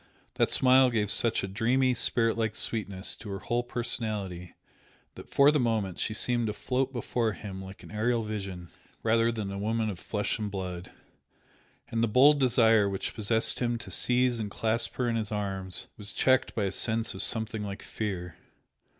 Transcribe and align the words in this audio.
That 0.33 0.49
smile 0.49 0.89
gave 0.89 1.11
such 1.11 1.43
a 1.43 1.47
dreamy, 1.47 1.93
spiritlike 1.93 2.55
sweetness 2.55 3.15
to 3.17 3.29
her 3.29 3.37
whole 3.37 3.61
personality 3.61 4.55
that 5.13 5.29
for 5.29 5.51
the 5.51 5.59
moment 5.59 5.99
she 5.99 6.15
seemed 6.15 6.47
to 6.47 6.53
float 6.53 6.91
before 6.91 7.33
him 7.33 7.61
like 7.63 7.83
an 7.83 7.91
aerial 7.91 8.23
vision 8.23 8.71
rather 9.03 9.31
than 9.31 9.51
a 9.51 9.59
woman 9.59 9.91
of 9.91 9.99
flesh 9.99 10.39
and 10.39 10.49
blood, 10.49 10.89
and 11.89 12.03
the 12.03 12.07
bold 12.07 12.39
desire 12.39 12.89
which 12.89 13.13
possessed 13.13 13.59
him 13.59 13.77
to 13.77 13.91
seize 13.91 14.39
and 14.39 14.49
clasp 14.49 14.95
her 14.95 15.07
in 15.07 15.15
his 15.17 15.31
arms 15.31 15.85
was 15.97 16.13
checked 16.13 16.55
by 16.55 16.63
a 16.63 16.71
sense 16.71 17.13
of 17.13 17.21
something 17.21 17.61
like 17.63 17.83
fear. 17.83 18.37